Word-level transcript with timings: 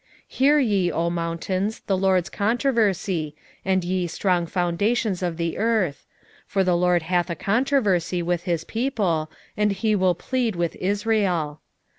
6:2 0.01 0.07
Hear 0.37 0.59
ye, 0.59 0.91
O 0.91 1.11
mountains, 1.11 1.81
the 1.81 1.95
LORD's 1.95 2.27
controversy, 2.31 3.35
and 3.63 3.83
ye 3.83 4.07
strong 4.07 4.47
foundations 4.47 5.21
of 5.21 5.37
the 5.37 5.59
earth: 5.59 6.07
for 6.47 6.63
the 6.63 6.75
LORD 6.75 7.03
hath 7.03 7.29
a 7.29 7.35
controversy 7.35 8.23
with 8.23 8.45
his 8.45 8.63
people, 8.63 9.29
and 9.55 9.73
he 9.73 9.93
will 9.95 10.15
plead 10.15 10.55
with 10.55 10.75
Israel. 10.77 11.61